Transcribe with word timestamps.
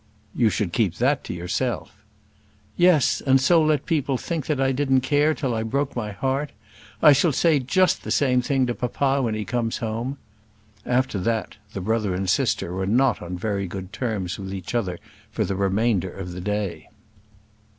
"You 0.35 0.49
should 0.49 0.73
keep 0.73 0.95
that 0.95 1.23
to 1.25 1.33
yourself." 1.35 1.95
"Yes, 2.75 3.21
and 3.23 3.39
so 3.39 3.61
let 3.61 3.85
people 3.85 4.17
think 4.17 4.47
that 4.47 4.59
I 4.59 4.71
didn't 4.71 5.01
care, 5.01 5.35
till 5.35 5.53
I 5.53 5.61
broke 5.61 5.95
my 5.95 6.11
heart! 6.11 6.53
I 7.03 7.13
shall 7.13 7.31
say 7.31 7.59
just 7.59 8.03
the 8.03 8.09
same 8.09 8.41
to 8.41 8.73
papa 8.73 9.21
when 9.21 9.35
he 9.35 9.45
comes 9.45 9.77
home." 9.77 10.17
After 10.87 11.19
that 11.19 11.57
the 11.73 11.81
brother 11.81 12.15
and 12.15 12.27
sister 12.27 12.73
were 12.73 12.87
not 12.87 13.21
on 13.21 13.37
very 13.37 13.67
good 13.67 13.93
terms 13.93 14.39
with 14.39 14.55
each 14.55 14.73
other 14.73 14.97
for 15.29 15.45
the 15.45 15.55
remainder 15.55 16.09
of 16.09 16.31
the 16.31 16.41
day. 16.41 16.87